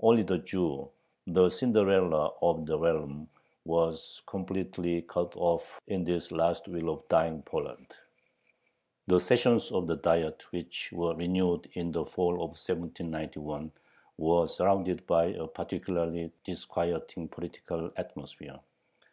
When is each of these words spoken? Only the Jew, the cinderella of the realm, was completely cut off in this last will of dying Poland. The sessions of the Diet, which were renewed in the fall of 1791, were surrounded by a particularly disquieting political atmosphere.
Only 0.00 0.24
the 0.24 0.38
Jew, 0.38 0.88
the 1.28 1.48
cinderella 1.48 2.32
of 2.42 2.66
the 2.66 2.76
realm, 2.76 3.28
was 3.64 4.22
completely 4.26 5.02
cut 5.02 5.36
off 5.36 5.78
in 5.86 6.02
this 6.02 6.32
last 6.32 6.66
will 6.66 6.88
of 6.92 7.06
dying 7.08 7.42
Poland. 7.42 7.94
The 9.06 9.20
sessions 9.20 9.70
of 9.70 9.86
the 9.86 9.94
Diet, 9.98 10.42
which 10.50 10.90
were 10.92 11.14
renewed 11.14 11.70
in 11.74 11.92
the 11.92 12.04
fall 12.04 12.34
of 12.42 12.58
1791, 12.58 13.70
were 14.18 14.48
surrounded 14.48 15.06
by 15.06 15.26
a 15.26 15.46
particularly 15.46 16.32
disquieting 16.44 17.28
political 17.28 17.92
atmosphere. 17.96 18.58